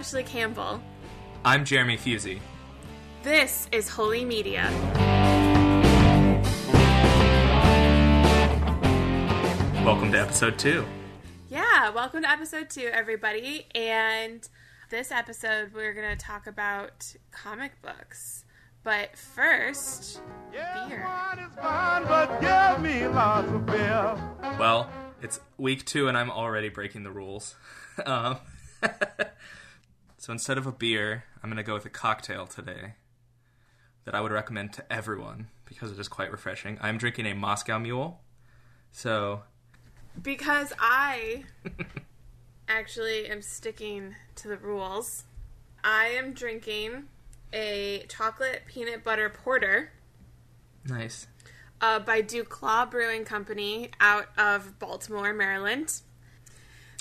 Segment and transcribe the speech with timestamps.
[0.00, 0.80] Ashley Campbell.
[1.44, 2.40] I'm Jeremy Fuzy.
[3.22, 4.62] This is Holy Media.
[9.84, 10.86] Welcome to episode two.
[11.50, 13.66] Yeah, welcome to episode two, everybody.
[13.74, 14.48] And
[14.88, 18.46] this episode, we're going to talk about comic books.
[18.82, 21.06] But first, beer.
[24.58, 24.88] Well,
[25.20, 27.54] it's week two, and I'm already breaking the rules.
[28.06, 28.38] um,
[30.30, 32.94] so instead of a beer, I'm going to go with a cocktail today
[34.04, 36.78] that I would recommend to everyone because it is quite refreshing.
[36.80, 38.20] I'm drinking a Moscow Mule.
[38.92, 39.42] So
[40.22, 41.46] Because I
[42.68, 45.24] actually am sticking to the rules.
[45.82, 47.08] I am drinking
[47.52, 49.90] a chocolate peanut butter porter
[50.84, 51.26] nice.
[51.80, 56.02] uh, by DuClaw Brewing Company out of Baltimore, Maryland.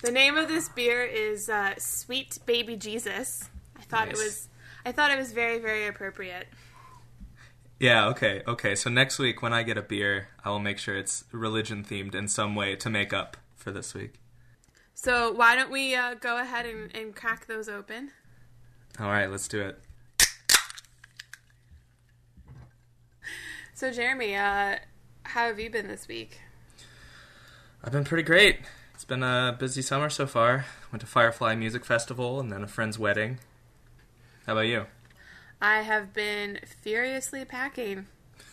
[0.02, 3.50] The name of this beer is uh, Sweet Baby Jesus.
[3.78, 4.48] I thought it was,
[4.86, 6.48] I thought it was very, very appropriate.
[7.82, 8.76] Yeah, okay, okay.
[8.76, 12.16] So next week when I get a beer, I will make sure it's religion themed
[12.16, 14.22] in some way to make up for this week.
[14.94, 18.12] So why don't we uh, go ahead and, and crack those open?
[19.02, 19.82] All right, let's do it.
[23.74, 24.78] So Jeremy, uh,
[25.24, 26.40] how have you been this week?
[27.84, 28.60] I've been pretty great.
[29.10, 30.66] Been a busy summer so far.
[30.92, 33.40] Went to Firefly Music Festival and then a friend's wedding.
[34.46, 34.86] How about you?
[35.60, 38.06] I have been furiously packing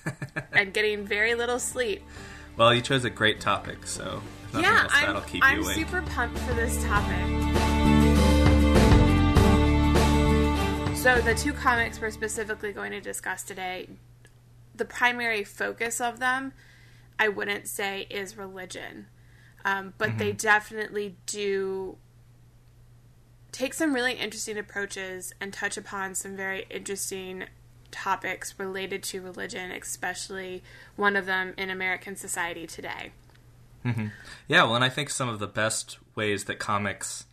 [0.54, 2.02] and getting very little sleep.
[2.56, 4.22] Well, you chose a great topic, so
[4.58, 5.76] yeah, else, I'm, that'll keep I'm you awake.
[5.76, 7.26] super pumped for this topic.
[10.96, 13.90] So, the two comics we're specifically going to discuss today,
[14.74, 16.54] the primary focus of them,
[17.18, 19.08] I wouldn't say is religion,
[19.66, 21.96] um, but they definitely do
[23.50, 27.44] take some really interesting approaches and touch upon some very interesting
[27.90, 30.62] topics related to religion, especially
[30.94, 33.10] one of them in American society today.
[34.46, 37.24] Yeah, well, and I think some of the best ways that comics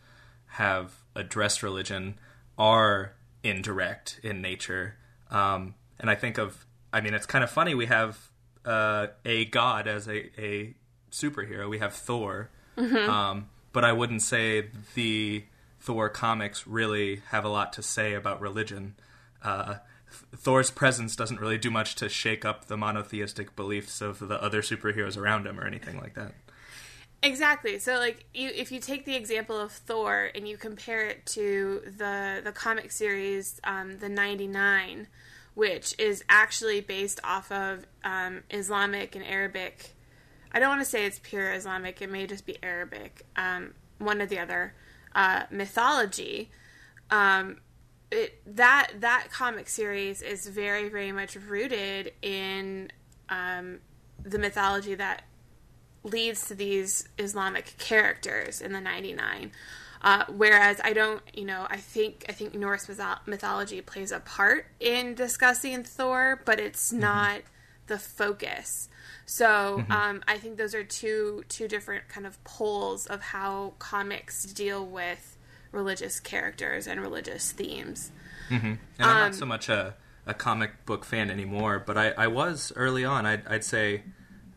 [0.47, 2.16] have addressed religion
[2.57, 4.95] are indirect in nature.
[5.29, 7.75] Um, and I think of, I mean, it's kind of funny.
[7.75, 8.29] We have
[8.66, 10.73] uh, a god as a, a
[11.13, 11.69] superhero.
[11.69, 12.50] We have Thor.
[12.78, 15.44] Um, but I wouldn't say the
[15.79, 18.96] Thor comics really have a lot to say about religion.
[19.44, 19.75] Uh,
[20.35, 24.62] Thor's presence doesn't really do much to shake up the monotheistic beliefs of the other
[24.62, 26.34] superheroes around him or anything like that.
[27.23, 27.79] Exactly.
[27.79, 31.81] So like you if you take the example of Thor and you compare it to
[31.97, 35.07] the the comic series um, the 99
[35.56, 39.92] which is actually based off of um, Islamic and Arabic
[40.53, 44.22] I don't want to say it's pure Islamic it may just be Arabic um, one
[44.22, 44.74] or the other
[45.16, 46.52] uh, mythology
[47.09, 47.58] um,
[48.12, 52.91] it, that that comic series is very very much rooted in
[53.30, 53.80] um,
[54.24, 55.24] the mythology that
[56.03, 59.52] leads to these Islamic characters in the 99.
[60.02, 64.20] Uh, whereas I don't, you know, I think I think Norse mytho- mythology plays a
[64.20, 67.41] part in discussing Thor, but it's not
[67.93, 68.89] the focus.
[69.25, 74.43] So um, I think those are two two different kind of poles of how comics
[74.45, 75.37] deal with
[75.71, 78.11] religious characters and religious themes.
[78.49, 79.95] And I'm Um, not so much a,
[80.25, 83.25] a comic book fan anymore, but I, I was early on.
[83.25, 84.03] I'd, I'd say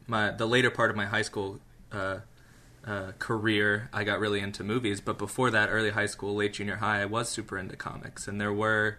[0.06, 1.60] my the later part of my high school
[1.92, 2.18] uh,
[2.84, 5.00] uh, career, I got really into movies.
[5.00, 8.28] But before that, early high school, late junior high, I was super into comics.
[8.28, 8.98] And there were,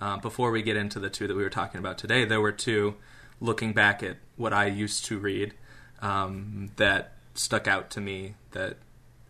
[0.00, 2.52] uh, before we get into the two that we were talking about today, there were
[2.52, 2.96] two
[3.40, 5.54] looking back at what I used to read
[6.00, 8.76] um, that stuck out to me that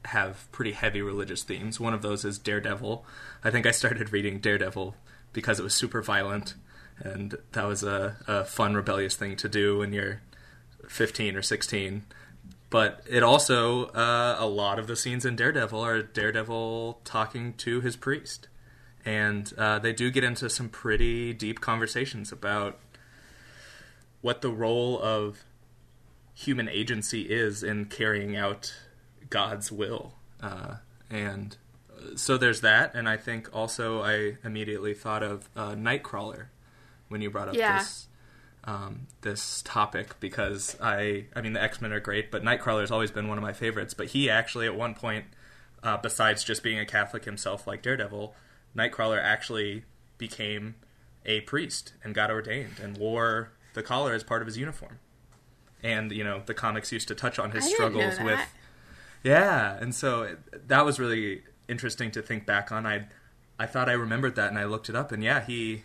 [0.07, 1.81] have pretty heavy religious themes.
[1.81, 3.05] One of those is Daredevil.
[3.43, 4.95] I think I started reading Daredevil
[5.33, 6.55] because it was super violent,
[6.99, 10.23] and that was a, a fun, rebellious thing to do when you're
[10.89, 12.05] 15 or 16.
[12.71, 17.81] But it also, uh, a lot of the scenes in Daredevil are Daredevil talking to
[17.81, 18.49] his priest.
[19.05, 22.79] And uh, they do get into some pretty deep conversations about
[24.27, 25.45] what the role of
[26.35, 28.75] human agency is in carrying out
[29.31, 30.15] God's will.
[30.43, 30.75] Uh,
[31.09, 31.57] and
[32.17, 32.93] so there's that.
[32.97, 36.47] And I think also I immediately thought of uh, Nightcrawler
[37.09, 37.79] when you brought up Yeah.
[37.79, 38.09] this
[38.65, 42.91] um, this topic because I I mean the X Men are great, but Nightcrawler has
[42.91, 43.95] always been one of my favorites.
[43.95, 45.27] But he actually at one point,
[45.85, 48.35] uh, besides just being a Catholic himself like Daredevil,
[48.77, 49.85] Nightcrawler actually
[50.19, 50.75] became
[51.25, 54.99] a priest and got ordained and wore the collar as part of his uniform.
[55.85, 58.41] And you know the comics used to touch on his I struggles with
[59.23, 62.85] yeah, and so it- that was really interesting to think back on.
[62.87, 63.07] I
[63.59, 65.83] I thought I remembered that, and I looked it up, and yeah, he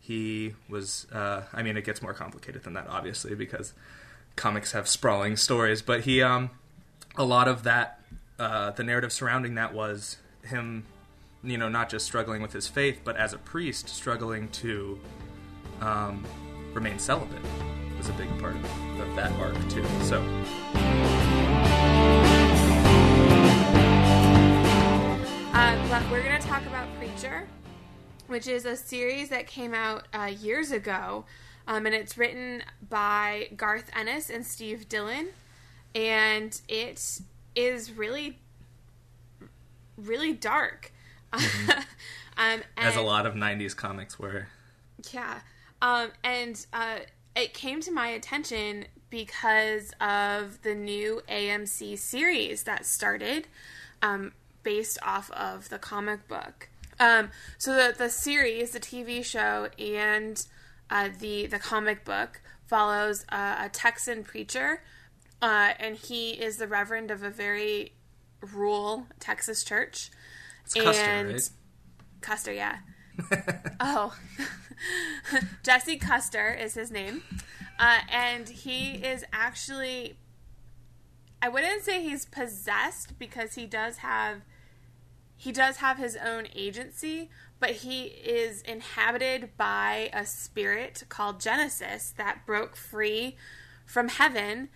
[0.00, 1.06] he was.
[1.12, 3.72] Uh, I mean, it gets more complicated than that, obviously, because
[4.36, 5.80] comics have sprawling stories.
[5.82, 6.50] But he, um,
[7.16, 8.00] a lot of that,
[8.38, 10.84] uh, the narrative surrounding that was him,
[11.42, 14.98] you know, not just struggling with his faith, but as a priest, struggling to
[15.80, 16.24] um,
[16.74, 17.42] remain celibate
[17.96, 19.84] was a big part of, of that arc too.
[20.02, 20.20] So.
[25.54, 27.46] Uh, but we're going to talk about Preacher,
[28.26, 31.24] which is a series that came out uh, years ago.
[31.66, 35.28] Um, and it's written by Garth Ennis and Steve Dillon.
[35.94, 37.20] And it
[37.54, 38.38] is really,
[39.96, 40.92] really dark.
[41.34, 41.70] Mm-hmm.
[42.38, 44.46] um, As a lot of 90s comics were.
[45.12, 45.40] Yeah.
[45.84, 46.98] Um, and uh,
[47.36, 53.46] it came to my attention because of the new AMC series that started.
[54.02, 54.32] Um,
[54.64, 56.68] based off of the comic book.
[56.98, 60.44] Um, so the the series, the TV show, and
[60.90, 64.82] uh, the the comic book follows uh, a Texan preacher,
[65.40, 67.92] uh, and he is the reverend of a very
[68.40, 70.10] rural Texas church.
[70.64, 71.50] It's and Custer, right?
[72.20, 72.78] Custer, yeah.
[73.80, 74.16] oh,
[75.62, 77.22] Jesse Custer is his name,
[77.78, 80.16] uh, and he is actually.
[81.42, 84.40] I wouldn't say he's possessed because he does have
[85.36, 87.28] he does have his own agency,
[87.60, 93.36] but he is inhabited by a spirit called Genesis that broke free
[93.84, 94.70] from heaven.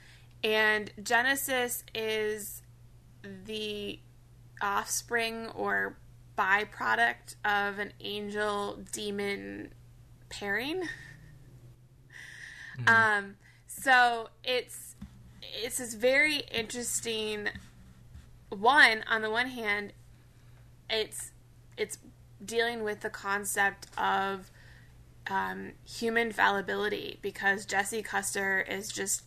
[0.44, 2.62] And Genesis is
[3.22, 4.00] the
[4.60, 5.96] offspring or
[6.38, 9.72] byproduct of an angel demon
[10.28, 10.82] pairing.
[12.78, 12.88] Mm-hmm.
[12.88, 13.36] Um,
[13.66, 14.94] so it's
[15.42, 17.48] it's this very interesting
[18.50, 19.92] one on the one hand
[20.90, 21.32] it's
[21.76, 21.98] it's
[22.44, 24.50] dealing with the concept of
[25.28, 29.22] um, human fallibility because Jesse Custer is just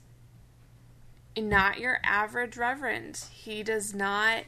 [1.38, 3.25] not your average reverend.
[3.31, 4.44] He does not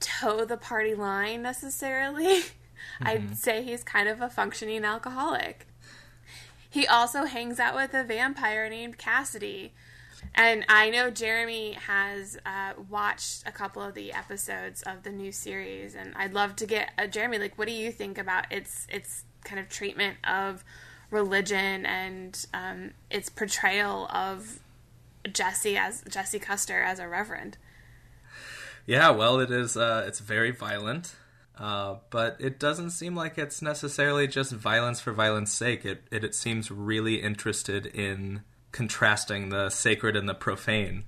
[0.00, 2.42] toe the party line necessarily.
[3.00, 3.08] Mm-hmm.
[3.08, 5.66] I'd say he's kind of a functioning alcoholic.
[6.70, 9.72] He also hangs out with a vampire named Cassidy,
[10.34, 15.32] and I know Jeremy has uh, watched a couple of the episodes of the new
[15.32, 17.38] series, and I'd love to get uh, Jeremy.
[17.38, 20.64] Like, what do you think about its its kind of treatment of
[21.10, 24.60] religion and um, its portrayal of
[25.32, 27.56] Jesse as Jesse Custer as a reverend?
[28.86, 29.76] Yeah, well, it is.
[29.76, 31.14] Uh, it's very violent.
[31.58, 35.84] Uh, but it doesn't seem like it's necessarily just violence for violence sake.
[35.84, 38.42] It, it, it seems really interested in
[38.72, 41.04] contrasting the sacred and the profane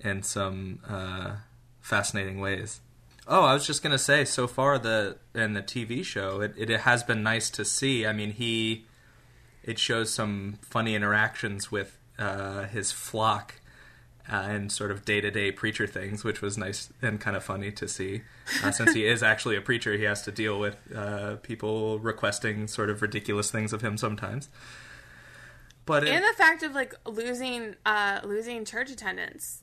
[0.00, 1.36] in some uh,
[1.80, 2.80] fascinating ways.
[3.26, 6.68] Oh, I was just gonna say, so far the in the TV show, it, it
[6.68, 8.06] has been nice to see.
[8.06, 8.84] I mean, he
[9.64, 13.54] it shows some funny interactions with uh, his flock
[14.30, 17.44] uh, and sort of day to day preacher things, which was nice and kind of
[17.44, 18.22] funny to see.
[18.62, 22.66] Uh, since he is actually a preacher, he has to deal with uh, people requesting
[22.66, 24.48] sort of ridiculous things of him sometimes.
[25.84, 29.62] But it, and the fact of like losing uh, losing church attendance.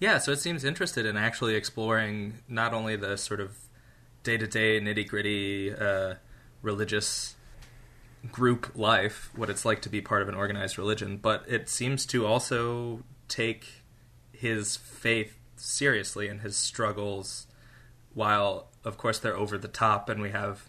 [0.00, 3.56] Yeah, so it seems interested in actually exploring not only the sort of
[4.22, 6.14] day to day nitty gritty uh,
[6.62, 7.36] religious
[8.30, 12.06] group life, what it's like to be part of an organized religion, but it seems
[12.06, 13.81] to also take
[14.42, 17.46] his faith seriously and his struggles,
[18.12, 20.68] while of course they're over the top, and we have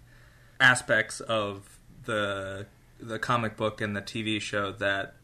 [0.60, 2.68] aspects of the
[3.00, 5.16] the comic book and the TV show that,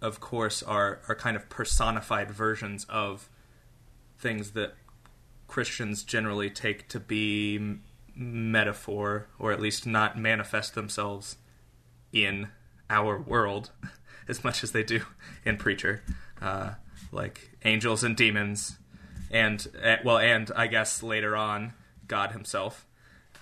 [0.00, 3.28] of course, are are kind of personified versions of
[4.20, 4.74] things that
[5.48, 7.78] Christians generally take to be
[8.14, 11.38] metaphor, or at least not manifest themselves
[12.12, 12.50] in
[12.88, 13.72] our world
[14.28, 15.00] as much as they do
[15.44, 16.04] in Preacher,
[16.40, 16.74] uh,
[17.12, 18.76] like angels and demons,
[19.30, 21.72] and uh, well, and I guess later on
[22.06, 22.86] God Himself.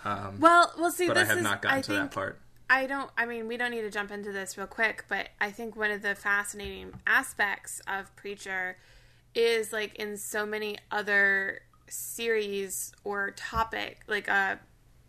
[0.04, 1.08] Um, well, we'll see.
[1.08, 2.38] But I have is, not gotten I to think, that part.
[2.68, 5.50] I don't, I mean, we don't need to jump into this real quick, but I
[5.50, 8.78] think one of the fascinating aspects of Preacher
[9.34, 14.56] is like in so many other series or topic, like uh,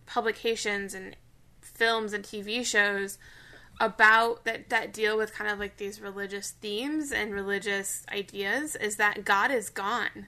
[0.05, 1.15] publications and
[1.61, 3.17] films and TV shows
[3.79, 8.97] about that that deal with kind of like these religious themes and religious ideas is
[8.97, 10.27] that God is gone.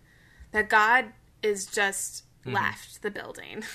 [0.51, 1.05] That God
[1.43, 2.53] is just mm-hmm.
[2.53, 3.63] left the building.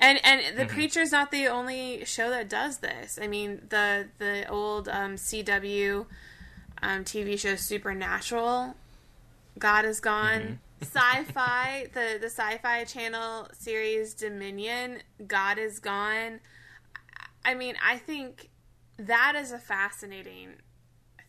[0.00, 0.74] And and the mm-hmm.
[0.74, 3.18] Preacher's not the only show that does this.
[3.20, 6.06] I mean, the the old um, CW
[6.82, 8.76] um, TV show Supernatural,
[9.58, 10.60] God is gone.
[10.80, 16.38] sci-fi the the sci-fi channel series Dominion, God is Gone.
[17.44, 18.50] I mean, I think
[18.98, 20.54] that is a fascinating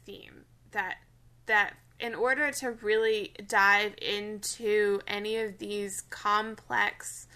[0.05, 0.97] theme that
[1.45, 7.27] that in order to really dive into any of these complex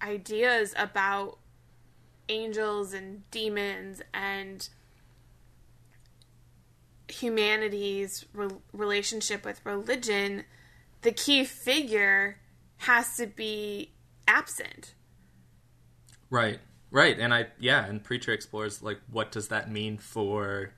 [0.00, 1.38] ideas about
[2.28, 4.68] angels and demons and
[7.08, 10.44] humanity's re- relationship with religion,
[11.02, 12.38] the key figure
[12.78, 13.90] has to be
[14.26, 14.94] absent.
[16.30, 16.60] Right.
[16.92, 17.18] Right.
[17.18, 20.74] And I yeah, and Preacher explores like what does that mean for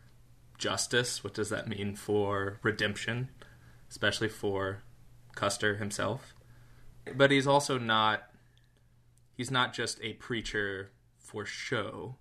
[0.57, 1.25] justice?
[1.25, 3.31] What does that mean for redemption,
[3.91, 4.85] especially for
[5.35, 6.33] Custer himself?
[7.17, 8.23] But he's also not
[9.37, 12.15] he's not just a preacher for show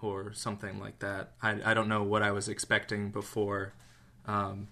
[0.00, 1.32] or something like that.
[1.42, 3.72] I, I don't know what I was expecting before
[4.26, 4.68] um,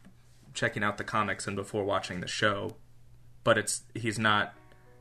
[0.55, 2.77] checking out the comics and before watching the show,
[3.43, 4.55] but it's he's not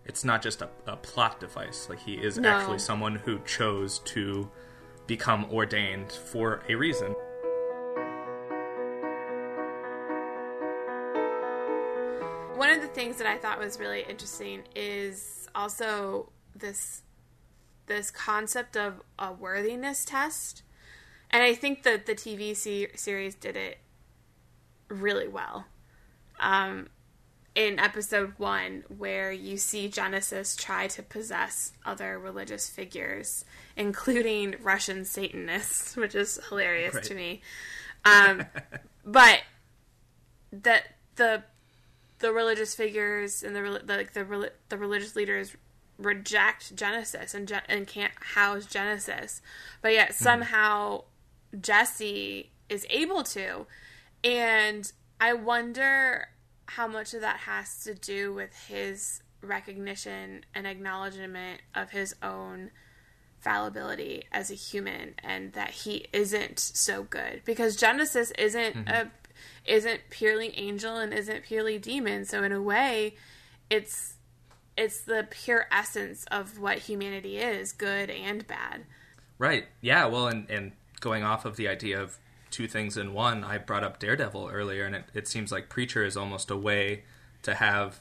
[0.09, 1.87] it's not just a, a plot device.
[1.87, 2.49] Like he is No.
[2.49, 4.49] actually someone who chose to
[5.05, 7.13] become ordained for a reason.
[12.57, 17.03] One of the things that I thought was really interesting is also this
[17.85, 20.63] this concept of a worthiness test,
[21.29, 23.77] and I think that the TV series did it
[24.89, 25.65] really well.
[26.39, 26.87] Um,
[27.59, 33.43] in episode one, where you see Genesis try to possess other religious figures,
[33.75, 37.03] including Russian Satanists, which is hilarious Right.
[37.03, 37.41] to me.
[38.05, 38.45] Um,
[39.05, 39.41] but
[40.53, 40.83] that
[41.17, 41.43] the
[42.19, 45.53] the religious figures and the the like the the religious leaders
[45.97, 49.41] reject Genesis and and can't house Genesis,
[49.81, 51.03] but yet somehow
[51.59, 53.65] Jesse is able to,
[54.23, 54.89] and
[55.19, 56.29] I wonder
[56.69, 62.71] how much of that has to do with his recognition and acknowledgement of his own
[63.39, 68.89] fallibility as a human and that he isn't so good because Genesis isn't mm-hmm.
[68.89, 69.11] a
[69.65, 73.15] isn't purely angel and isn't purely demon so in a way
[73.69, 74.15] it's
[74.75, 78.83] it's the pure essence of what humanity is good and bad
[79.39, 79.65] Right.
[79.81, 80.05] Yeah.
[80.05, 82.19] Well, and and going off of the idea of
[82.51, 86.03] two things in one, I brought up Daredevil earlier, and it, it seems like Preacher
[86.03, 87.03] is almost a way
[87.43, 87.99] to have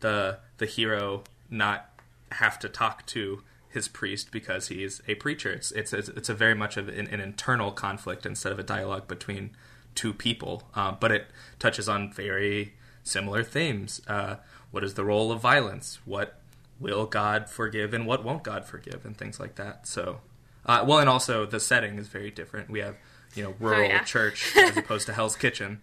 [0.00, 1.90] the the hero not
[2.32, 5.52] have to talk to his priest because he's a preacher.
[5.52, 9.08] It's it's it's, a very much of an, an internal conflict instead of a dialogue
[9.08, 9.50] between
[9.94, 10.64] two people.
[10.74, 11.26] Uh, but it
[11.58, 14.00] touches on very similar themes.
[14.06, 14.36] Uh,
[14.70, 15.98] what is the role of violence?
[16.04, 16.40] What
[16.78, 19.86] will God forgive and what won't God forgive and things like that.
[19.86, 20.20] So,
[20.64, 22.70] uh, well, and also the setting is very different.
[22.70, 22.96] We have
[23.36, 24.02] you know rural yeah.
[24.02, 25.80] church as opposed to Hell's Kitchen.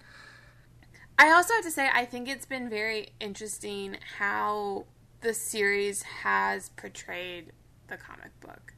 [1.17, 4.85] I also have to say, I think it's been very interesting how
[5.21, 7.51] the series has portrayed
[7.87, 8.73] the comic book.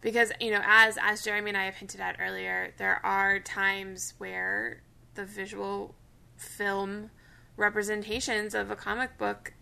[0.00, 4.14] Because, you know, as as Jeremy and I have hinted at earlier, there are times
[4.18, 4.82] where
[5.14, 5.94] the visual
[6.36, 7.10] film
[7.56, 9.52] representations of a comic book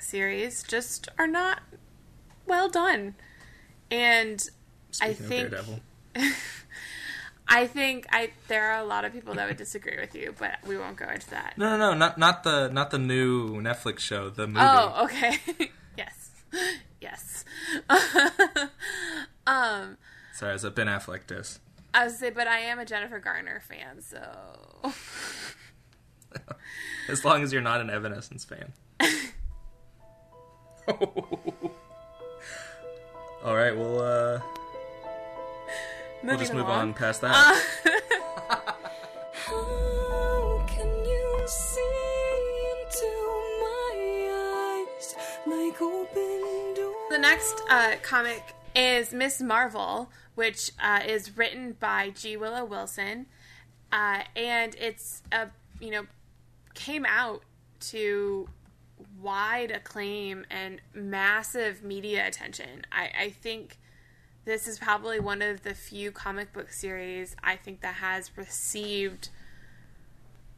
[0.00, 1.62] series just are not
[2.46, 3.14] well done.
[3.90, 4.42] And
[5.00, 5.54] I think.
[7.46, 10.56] I think I there are a lot of people that would disagree with you, but
[10.66, 11.54] we won't go into that.
[11.56, 14.30] No, no, no, not not the not the new Netflix show.
[14.30, 14.60] The movie.
[14.60, 15.38] Oh, okay.
[15.98, 16.30] yes.
[17.00, 17.44] Yes.
[19.46, 19.98] um,
[20.32, 21.60] Sorry, it's a Ben Affleck diss.
[21.92, 24.92] I was say, but I am a Jennifer Garner fan, so
[27.08, 28.72] As long as you're not an Evanescence fan.
[33.44, 34.40] All right, well, uh,
[36.24, 37.34] we'll just move on past that.
[39.32, 41.80] How can you see
[42.80, 43.12] into
[43.60, 45.14] my eyes
[45.46, 46.94] like open doors?
[47.10, 52.36] The next uh, comic is Miss Marvel, which uh, is written by G.
[52.36, 53.26] Willow Wilson,
[53.92, 55.48] uh, and it's a
[55.80, 56.06] you know
[56.74, 57.42] came out
[57.80, 58.48] to
[59.20, 62.86] wide acclaim and massive media attention.
[62.90, 63.78] I, I think
[64.44, 69.28] this is probably one of the few comic book series I think that has received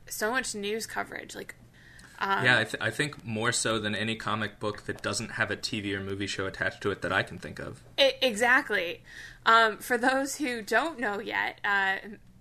[0.08, 1.34] so much news coverage.
[1.34, 1.54] Like,
[2.18, 5.50] um, yeah, I, th- I think more so than any comic book that doesn't have
[5.50, 7.82] a TV or movie show attached to it that I can think of.
[7.98, 9.02] I- exactly.
[9.44, 11.96] Um, for those who don't know yet uh,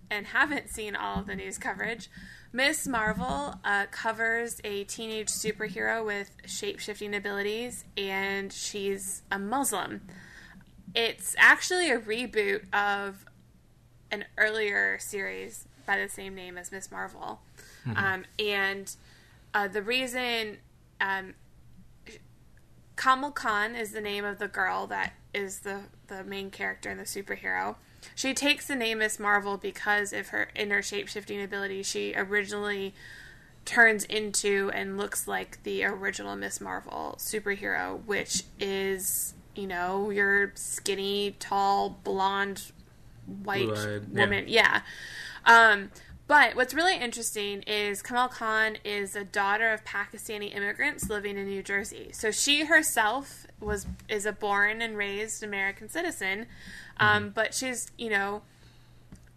[0.10, 2.10] and haven't seen all of the news coverage,
[2.52, 10.02] Miss Marvel uh, covers a teenage superhero with shape shifting abilities, and she's a Muslim.
[10.96, 13.26] It's actually a reboot of
[14.12, 17.42] an earlier series by the same name as Miss Marvel.
[17.96, 18.96] Um, and
[19.54, 20.58] uh, the reason
[21.00, 21.36] um,
[22.96, 27.00] Kamala Khan is the name of the girl that is the the main character and
[27.00, 27.76] the superhero.
[28.16, 31.84] She takes the name Miss Marvel because of her inner shape shifting ability.
[31.84, 32.94] She originally
[33.66, 40.52] turns into and looks like the original Miss Marvel superhero, which is you know your
[40.56, 42.72] skinny, tall, blonde,
[43.44, 44.00] white yeah.
[44.12, 44.46] woman.
[44.48, 44.82] Yeah.
[45.46, 45.92] Um,
[46.28, 51.46] but what's really interesting is Kamala Khan is a daughter of Pakistani immigrants living in
[51.46, 52.10] New Jersey.
[52.14, 56.48] So she herself was is a born and raised American citizen,
[56.98, 58.42] um, but she's you know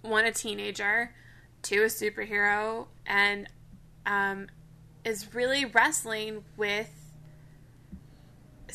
[0.00, 1.12] one a teenager,
[1.62, 3.48] two a superhero, and
[4.06, 4.48] um,
[5.04, 6.98] is really wrestling with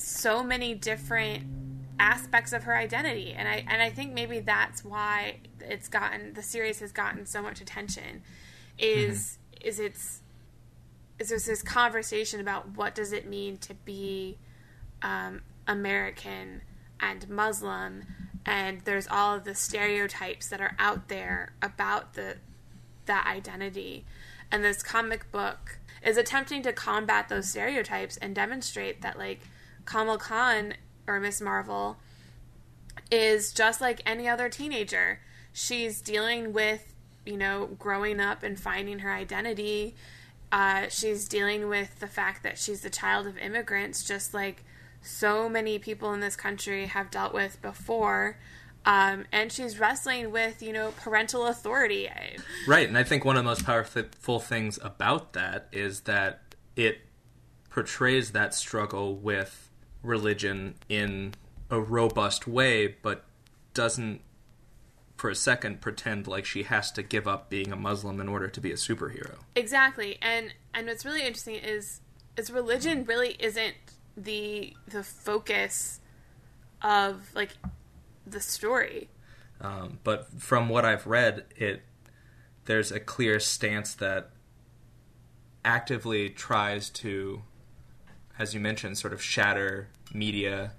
[0.04, 1.44] so many different
[2.00, 6.42] aspects of her identity and I and I think maybe that's why it's gotten the
[6.42, 8.24] series has gotten so much attention
[8.78, 10.22] is is it's
[11.20, 14.38] is there's this conversation about what does it mean to be
[15.04, 16.62] um, American
[17.00, 18.04] and Muslim
[18.46, 22.38] and there's all of the stereotypes that are out there about the
[23.06, 24.06] that identity.
[24.52, 29.42] And this comic book is attempting to combat those stereotypes and demonstrate that like
[29.86, 30.74] Kamala Khan
[31.08, 31.98] or Miss Marvel
[33.12, 35.20] is just like any other teenager.
[35.52, 36.94] She's dealing with,
[37.26, 39.96] you know, growing up and finding her identity.
[40.52, 44.64] Uh, she's dealing with the fact that she's the child of immigrants, just like
[45.02, 48.38] so many people in this country have dealt with before.
[48.86, 52.10] Um, and she's wrestling with, you know, parental authority.
[52.68, 57.00] Right, and I think one of the most powerful things about that is that it
[57.70, 59.70] portrays that struggle with
[60.04, 61.34] religion in
[61.70, 63.24] a robust way, but
[63.74, 64.22] doesn't
[65.18, 68.48] for a second pretend like she has to give up being a Muslim in order
[68.48, 69.36] to be a superhero.
[69.56, 72.02] Exactly, and and what's really interesting is
[72.38, 73.76] is religion really isn't
[74.18, 76.00] the the focus
[76.82, 77.52] of like
[78.26, 79.10] the story.
[79.62, 81.84] Um, but from what I've read, it
[82.66, 84.30] there's a clear stance that
[85.66, 87.44] actively tries to,
[88.40, 90.72] as you mentioned, sort of shatter media,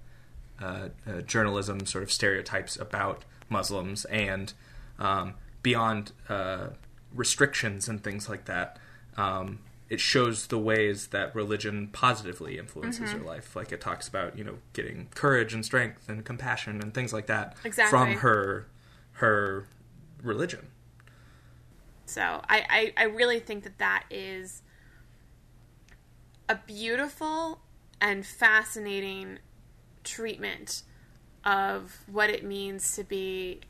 [0.60, 4.52] uh, uh, journalism, sort of stereotypes about Muslims, and
[4.98, 6.68] um, beyond uh,
[7.14, 8.78] restrictions and things like that.
[9.16, 13.54] Um, it shows the ways that religion positively influences your life.
[13.54, 17.26] Like it talks about, you know, getting courage and strength and compassion and things like
[17.26, 17.90] that Exactly.
[17.90, 18.66] from her
[19.12, 19.66] her
[20.22, 20.68] religion.
[22.06, 24.62] So I, I I really think that that is
[26.48, 27.60] a beautiful
[28.00, 29.38] and fascinating
[30.02, 30.82] treatment
[31.44, 33.60] of what it means to be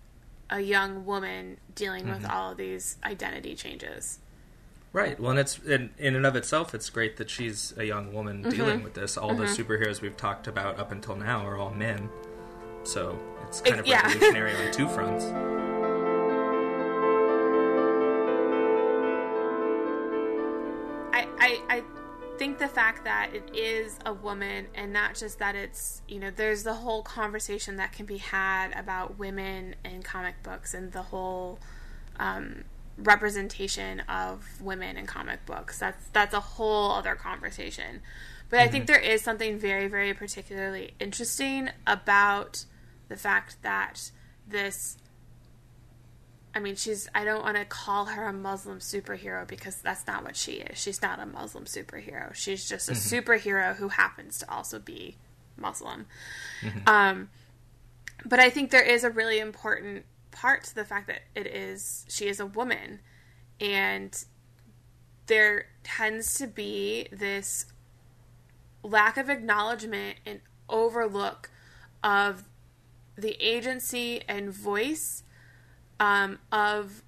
[0.51, 2.31] a young woman dealing with mm-hmm.
[2.31, 4.19] all of these identity changes.
[4.93, 5.19] Right.
[5.19, 8.43] Well, and it's in, in and of itself, it's great that she's a young woman
[8.43, 8.51] mm-hmm.
[8.51, 9.17] dealing with this.
[9.17, 9.61] All the mm-hmm.
[9.73, 12.09] superheroes we've talked about up until now are all men,
[12.85, 14.07] so it's kind of yeah.
[14.07, 15.25] revolutionary on two fronts.
[22.65, 26.63] The fact that it is a woman and not just that it's you know there's
[26.63, 31.59] the whole conversation that can be had about women in comic books and the whole
[32.19, 32.65] um,
[32.97, 35.79] representation of women in comic books.
[35.79, 38.01] That's that's a whole other conversation.
[38.49, 42.65] But i think there is something very very particularly interesting about
[43.09, 44.11] the fact that
[44.49, 44.97] this
[46.55, 47.09] I mean, she's.
[47.15, 50.79] I don't want to call her a Muslim superhero because that's not what she is.
[50.79, 52.33] She's not a Muslim superhero.
[52.35, 55.17] She's just a superhero who happens to also be
[55.57, 56.07] Muslim.
[56.87, 57.29] Um,
[58.25, 62.07] but I think there is a really important part to the fact that it is
[62.09, 63.01] she is a woman,
[63.61, 64.25] and
[65.27, 67.67] there tends to be this
[68.85, 71.51] lack of acknowledgement and overlook
[72.03, 72.45] of
[73.17, 75.24] the agency and voice
[76.01, 77.03] um, of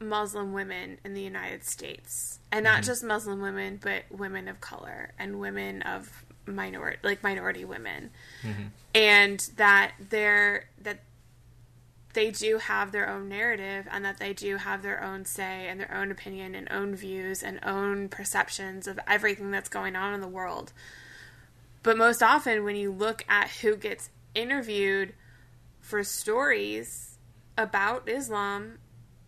[0.00, 5.12] Muslim women in the United States, and not just Muslim women, but women of color
[5.18, 8.10] and women of minority, like minority women,
[8.94, 11.00] and that they're that
[12.12, 15.78] they do have their own narrative and that they do have their own say and
[15.78, 20.20] their own opinion and own views and own perceptions of everything that's going on in
[20.20, 20.72] the world.
[21.82, 25.14] But most often, when you look at who gets interviewed
[25.80, 27.09] for stories
[27.60, 28.78] about Islam,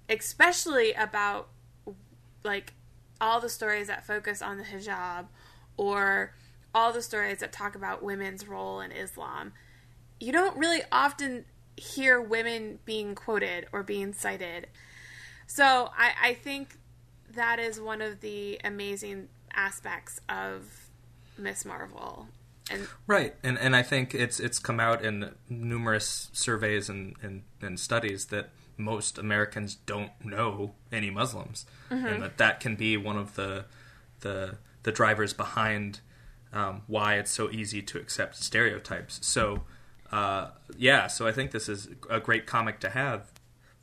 [0.08, 1.48] especially about
[2.42, 2.72] like
[3.20, 5.26] all the stories that focus on the hijab
[5.76, 6.34] or
[6.74, 9.52] all the stories that talk about women's role in Islam,
[10.18, 11.44] you don't really often
[11.76, 14.66] hear women being quoted or being cited.
[15.46, 16.78] So I, I think
[17.34, 20.88] that is one of the amazing aspects of
[21.36, 22.28] Miss Marvel.
[22.70, 27.42] And Right, and and I think it's it's come out in numerous surveys and, and,
[27.60, 31.66] and studies that most Americans don't know any Muslims,
[32.06, 33.64] and that that can be one of the
[34.20, 36.00] the the drivers behind
[36.52, 39.18] um, why it's so easy to accept stereotypes.
[39.22, 39.62] So,
[40.10, 43.32] uh, yeah, so I think this is a great comic to have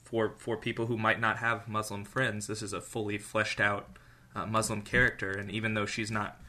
[0.03, 2.47] for for people who might not have Muslim friends.
[2.47, 3.97] This is a fully fleshed out
[4.35, 6.39] uh, Muslim character, and even though she's not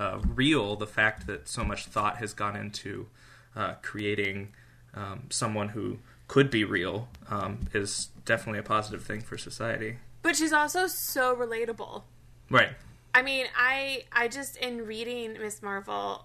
[0.00, 3.06] uh, real, the fact that so much thought has gone into
[3.54, 4.48] uh, creating
[4.94, 9.98] um, someone who could be real um, is definitely a positive thing for society.
[10.22, 12.02] but she's also so relatable.
[12.48, 12.70] Right.
[13.14, 16.24] I mean, I I just in reading Miss Marvel,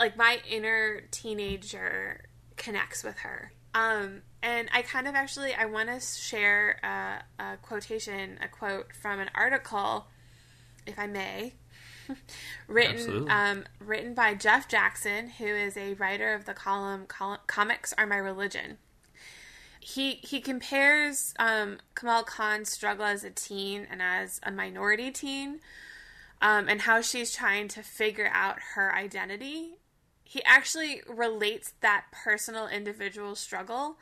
[0.00, 2.24] like my inner teenager
[2.56, 3.52] connects with her.
[3.74, 8.92] Um, and I kind of actually I want to share a, a quotation, a quote
[8.94, 10.06] from an article,
[10.86, 11.52] if I may,
[12.68, 17.92] written um, written by Jeff Jackson, who is a writer of the column Col- "Comics
[17.98, 18.78] Are My Religion."
[19.80, 25.60] He he compares um, Kamala Khan's struggle as a teen and as a minority teen
[26.42, 29.78] um, and how she's trying to figure out her identity.
[30.24, 33.96] He actually relates that personal individual struggle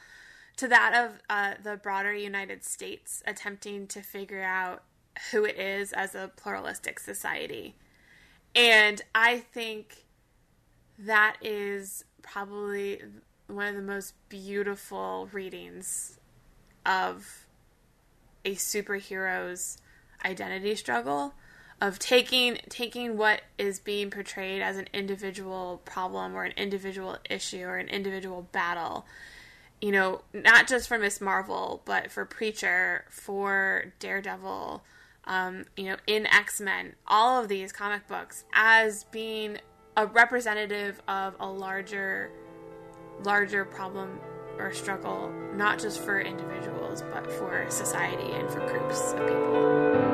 [0.57, 4.83] to that of uh, the broader United States attempting to figure out
[5.31, 7.77] who it is as a pluralistic society.
[8.55, 10.05] And I think
[10.99, 13.01] that is probably
[13.47, 16.19] one of the most beautiful readings
[16.87, 17.47] of
[18.45, 19.79] a superhero's
[20.25, 21.35] identity struggle
[21.81, 27.63] of taking taking what is being portrayed as an individual problem or an individual issue
[27.63, 29.07] or an individual battle
[29.81, 34.83] you know not just for miss marvel but for preacher for daredevil
[35.24, 39.59] um, you know in x-men all of these comic books as being
[39.96, 42.30] a representative of a larger
[43.22, 44.18] larger problem
[44.59, 50.11] or struggle not just for individuals but for society and for groups of people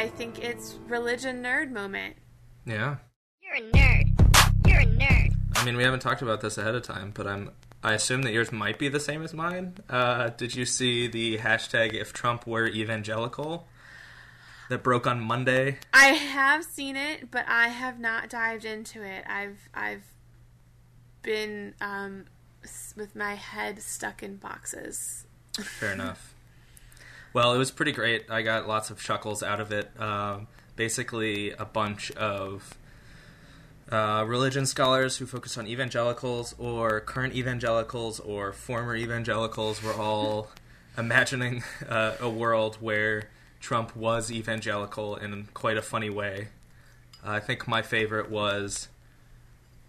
[0.00, 2.16] I think it's religion nerd moment.
[2.64, 2.96] Yeah.
[3.42, 4.66] You're a nerd.
[4.66, 5.34] You're a nerd.
[5.54, 7.50] I mean, we haven't talked about this ahead of time, but I'm.
[7.82, 9.76] I assume that yours might be the same as mine.
[9.88, 13.66] Uh, did you see the hashtag if Trump were evangelical
[14.68, 15.78] that broke on Monday?
[15.94, 19.24] I have seen it, but I have not dived into it.
[19.26, 20.04] I've I've
[21.22, 22.26] been um,
[22.96, 25.26] with my head stuck in boxes.
[25.54, 26.34] Fair enough.
[27.32, 28.30] Well, it was pretty great.
[28.30, 29.90] I got lots of chuckles out of it.
[29.98, 32.76] Um, basically, a bunch of
[33.90, 40.50] uh, religion scholars who focus on evangelicals or current evangelicals or former evangelicals were all
[40.98, 43.28] imagining uh, a world where
[43.60, 46.48] Trump was evangelical in quite a funny way.
[47.24, 48.88] I think my favorite was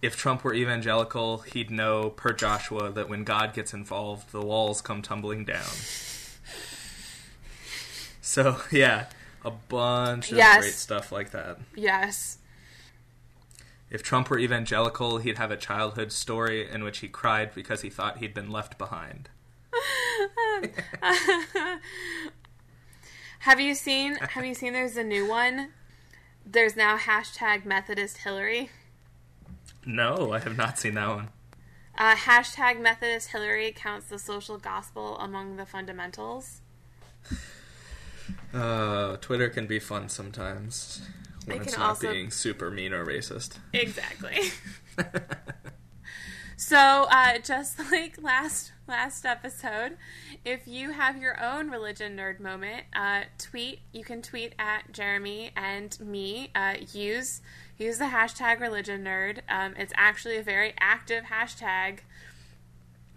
[0.01, 4.81] if Trump were evangelical, he'd know, per Joshua, that when God gets involved, the walls
[4.81, 5.69] come tumbling down.
[8.21, 9.05] So, yeah,
[9.45, 10.59] a bunch of Yes.
[10.59, 11.59] great stuff like that.
[11.75, 12.37] Yes.
[13.91, 17.89] If Trump were evangelical, he'd have a childhood story in which he cried because he
[17.89, 19.29] thought he'd been left behind.
[23.39, 25.69] Have you seen have you seen there's a new one?
[26.45, 28.69] There's now hashtag Methodist Hillary.
[29.83, 31.29] No, I have not seen that one.
[31.97, 36.61] Uh, hashtag Methodist Hillary counts the social gospel among the fundamentals.
[38.53, 41.01] Uh, Twitter can be fun sometimes
[41.45, 43.57] when It it's can not also- being super mean or racist.
[43.73, 44.37] Exactly.
[46.57, 49.97] so, uh, just like last last episode,
[50.45, 53.79] if you have your own religion nerd moment, uh, tweet.
[53.91, 56.51] You can tweet at Jeremy and me.
[56.53, 57.41] Uh, use
[57.77, 59.39] use the hashtag religion nerd.
[59.49, 61.99] Um, it's actually a very active hashtag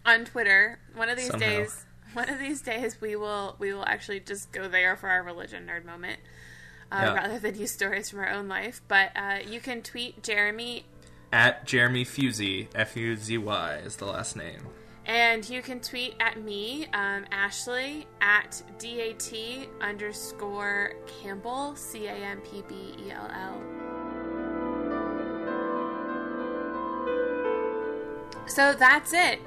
[0.06, 0.78] on Twitter.
[0.94, 1.46] One of these Somehow.
[1.48, 1.84] days,
[2.14, 5.66] one of these days, we will we will actually just go there for our religion
[5.66, 6.20] nerd moment.
[6.92, 7.14] Uh, Yeah.
[7.14, 10.84] Rather than use stories from our own life, but uh, you can tweet Jeremy
[11.32, 14.68] At Jeremy Fuzy, F U Z Y is the last name.
[15.06, 19.32] And you can tweet at me, um, Ashley, at DAT
[19.82, 22.74] underscore Campbell, C A M P B
[23.06, 23.60] E L L.
[28.46, 29.40] So that's it.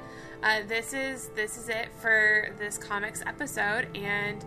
[0.43, 4.43] Uh, this is this is it for this comics episode, and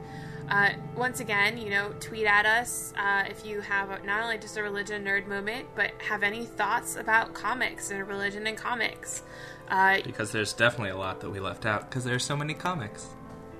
[0.50, 4.56] uh, once again, you know, tweet at us uh, if you have not only just
[4.56, 9.22] a religion nerd moment, but have any thoughts about comics and religion and comics.
[9.68, 13.08] Uh, Because there's definitely a lot that we left out because there's so many comics.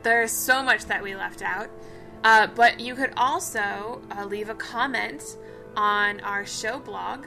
[0.03, 1.69] There's so much that we left out.
[2.25, 5.37] Uh, but you could also uh, leave a comment
[5.77, 7.27] on our show blog,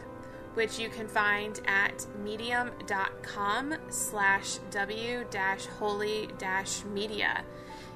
[0.53, 7.43] which you can find at medium.com slash w dash holy dash media.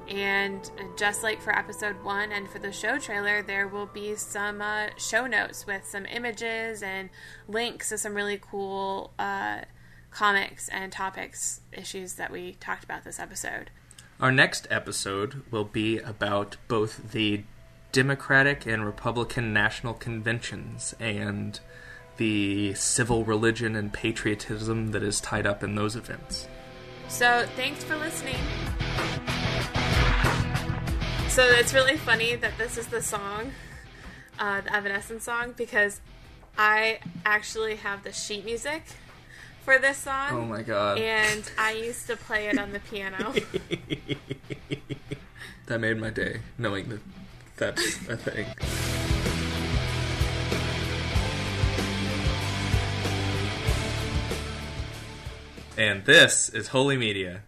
[0.09, 4.61] And just like for episode one and for the show trailer, there will be some
[4.61, 7.09] uh, show notes with some images and
[7.47, 9.61] links to some really cool uh,
[10.11, 13.69] comics and topics, issues that we talked about this episode.
[14.19, 17.43] Our next episode will be about both the
[17.91, 21.59] Democratic and Republican national conventions and
[22.17, 26.47] the civil religion and patriotism that is tied up in those events.
[27.09, 28.37] So thanks for listening.
[31.38, 33.52] So it's really funny that this is the song,
[34.39, 36.02] uh, the Evanescence song, because
[36.58, 36.97] I
[37.28, 38.82] actually have the sheet music
[39.62, 40.30] for this song.
[40.32, 40.97] Oh my god.
[40.97, 43.34] And I used to play it on the piano.
[45.67, 47.02] that made my day, knowing that
[47.58, 48.47] that's a thing.
[55.78, 57.43] And this is Holy Media.